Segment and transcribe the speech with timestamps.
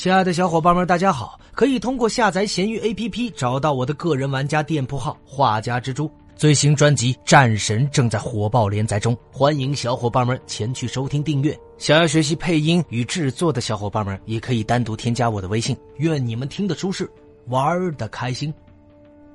[0.00, 1.38] 亲爱的小伙伴们，大家好！
[1.52, 6.10] 可以通过下载闲鱼 APP 找到我的个人玩家店铺号“画家蜘蛛”。
[6.34, 11.54] 最新专辑《战神》正在火爆连载中，欢迎小伙伴们前去收听订阅。
[11.76, 15.76] 想要学习配音与制作的小伙伴们，也可以单独添加我的微信。
[15.98, 17.06] 愿你们听得舒适，
[17.48, 18.50] 玩的开心。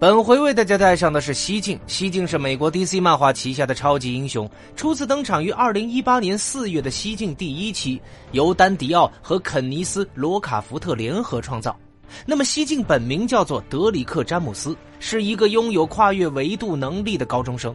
[0.00, 1.76] 本回为大家带上的是西境。
[1.88, 8.00] 西境是美国 DC 漫画旗下的超级英雄，初次登场于二零一八年四月的西境第一期，
[8.30, 11.76] 由丹迪奥和肯尼斯·罗卡福特联合创造。
[12.24, 17.74] 那么西境本名叫做德里克·詹姆斯，是一个拥有跨越维度能力的高中生。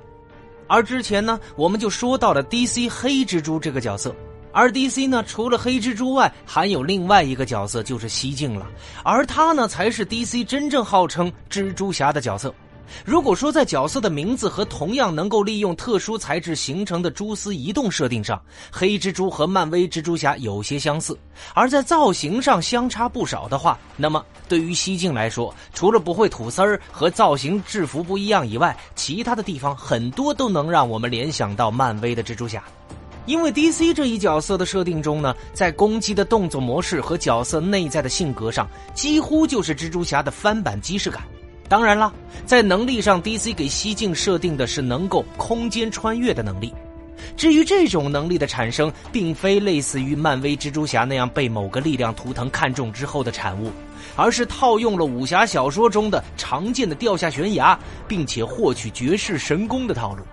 [0.66, 4.16] 而之前呢，我们就说到了 DC 黑蜘蛛这个角色。
[4.54, 8.68] 而 DC 呢，除了黑蜘蛛外，还有另外一个角色，就是西境了。
[9.04, 12.54] 而他呢，才是 DC 真正号称蜘蛛侠的角色。
[13.04, 18.40] 如果说在角色的名字和同样能够利用特殊材质形成的蛛丝移动设定上，
[18.72, 21.16] 黑蜘蛛和漫威蜘蛛侠有些相似；
[21.56, 32.64] 而在造型上相差不少的话，那么对于西境来说，除了不会吐丝儿和造型制服不一样以外，其他的地方很多都能让我们联想到漫威的蜘蛛侠。
[33.26, 41.24] 因为 DC 这一角色的设定中呢，在攻击的动作模式和角色内在的性格上，几乎就是蜘蛛侠的翻版即视感。
[41.70, 42.14] 当然了，
[42.46, 46.74] 在能力上，DC 给西境设定的是能够空间穿越的能力。
[47.38, 53.72] 至于这种能力的产生，并非类似于漫威蜘蛛侠那样被某个力量图腾看中之后的产物，
[54.18, 60.24] 而是套用了武侠小说中的常见的掉下悬崖并且获取绝世神功的套路。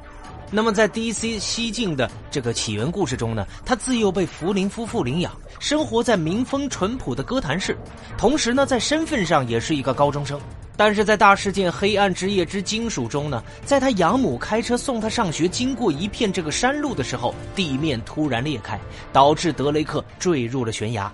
[0.52, 7.78] 那么，在 DC 西境的这个起源故事中呢，他自幼被福林夫妇领养，生活在民风淳朴的哥谭市，
[8.18, 10.40] 同时呢，在身份上也是一个高中生。
[10.76, 18.80] 但是在大事件《黑暗之夜之金属》中呢，在他养母开车送他上学，经过一片这个山路的时候，地面突然裂开，
[19.12, 21.12] 导致德雷克坠入了悬崖。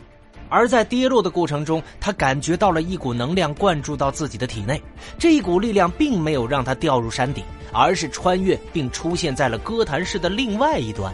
[0.48, 4.80] 而在跌落的过程中，他感觉到了一股能量灌注到自己的体内，
[5.18, 7.42] 这一股力量并没有让他掉入山底。
[7.72, 11.12] 而是穿越并出现在了哥谭市的另外一端。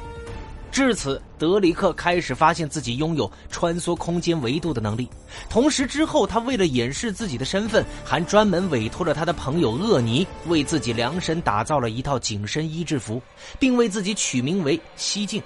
[0.71, 5.09] 至此，德里克开始发现自己拥有穿梭空间维度的能力。
[5.48, 13.21] 同时，之后他为了掩饰自己的身份，还专门委托了他的朋友厄尼为自己量身打造了一套紧身衣制服，
[13.59, 15.42] 并为自己取名为西境。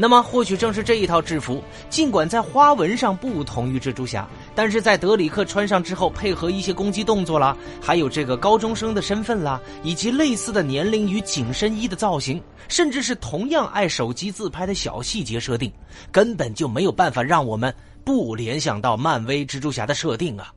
[0.00, 1.60] 那么，或许正是这一套制服，
[1.90, 15.72] 尽管在花纹上不同于蜘蛛侠，但是在德里克穿上之后，配合一些攻击动作啦，还有这个高中生的身份啦，以及类似的年龄与紧身衣的造型，甚至是同样爱手机自拍的小细节设定，
[16.12, 20.52] 根本就没有办法让我们不联想到漫威蜘蛛侠的设定啊。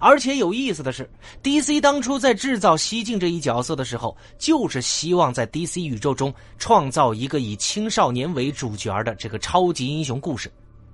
[0.00, 1.08] 而且有意思的是
[1.42, 10.52] ，DC 当初在制造西境这一角色的时候，就是希望在 DC 宇宙中创造一个以青少年为主角的这个超级英雄故事，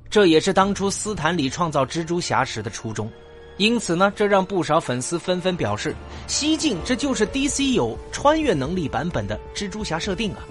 [0.09, 3.11] 这也是当初斯坦李创造蜘蛛侠时的初衷。
[3.57, 5.95] 因此呢，这让不少粉丝纷纷表示，
[6.27, 10.45] 西境这就是 DC 有穿越能力版本的蜘蛛侠设定啊。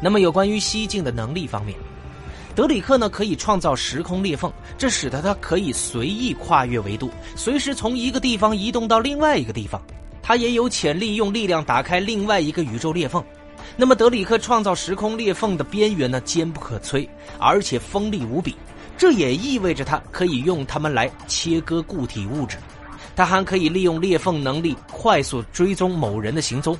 [0.00, 1.76] 那么有关于西境的能力方面。
[2.58, 9.80] 德里克呢可以创造时空裂缝，这使得他可以随意跨越维度，随时从一个地方移动到另外一个地方。
[10.20, 13.22] 他也有潜力用力量打开另外一个宇宙裂缝。
[13.76, 17.08] 那么德里克创造时空裂缝的边缘呢坚不可摧，
[17.38, 18.56] 而且锋利无比，
[18.96, 22.56] 这也意味着他可以用它们来切割固体物质。
[23.14, 26.76] 他还可以利用裂缝能力快速追踪某人的行踪。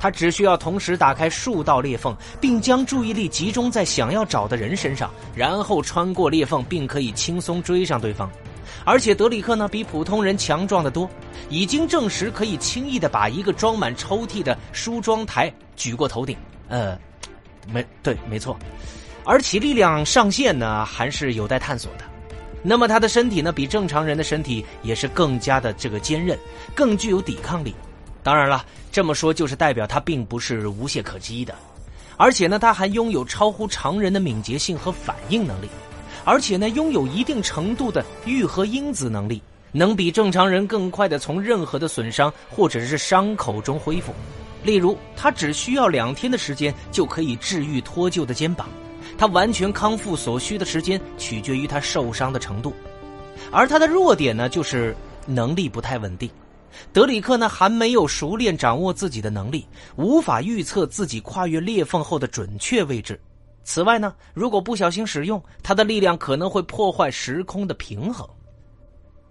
[0.00, 8.28] 他只需要同时打开数道裂缝，并将注意力集中在想要找的人身上，然后穿过裂缝，并可以轻松追上对方。
[8.84, 11.08] 而且德里克呢，比普通人强壮的多，
[11.50, 16.34] 已经证实可以轻易的把一个装满抽屉的梳妆台举过头顶。
[16.68, 16.98] 呃，
[17.70, 18.56] 没对，没错。
[19.24, 22.04] 而其力量上限呢，还是有待探索的。
[22.62, 26.38] 那么他的身体呢，比正常人的身体也是更加的这个坚韧，
[26.74, 27.74] 更具有抵抗力。
[28.22, 31.54] 当然了，这么说就是代表他并不是无懈可击的，
[32.16, 35.68] 而且呢，他还拥有超乎常人的敏捷性和反应能力，
[36.24, 39.40] 而且呢，拥有一定程度的愈合因子能力，
[39.72, 44.12] 能比正常人更快的从任何的损伤或者是伤口中恢复。
[44.62, 48.68] 例如，他只需要两天的时间就可以治愈脱臼的肩膀，
[49.16, 52.74] 他完全康复所需的时间取决于他受伤的程度，
[53.50, 56.28] 而他的弱点呢，就是能力不太稳定。
[56.92, 63.20] 德里克呢还没有熟练掌握自己的能力，无法预测自己跨越裂缝后的准确位置。
[63.62, 68.28] 此外呢，如果不小心使用，他的力量可能会破坏时空的平衡。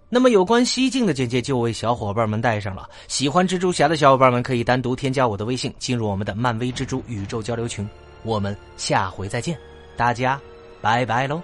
[0.08, 2.88] 那么，有关西境的简介就为小伙伴们带上了。
[3.06, 7.88] 喜欢蜘蛛侠的小伙伴们可以单独添加我的微信，进入我们的漫威蜘蛛宇宙交流群。
[8.22, 9.56] 我们下回再见，
[9.96, 10.40] 大家
[10.80, 11.40] 拜拜喽。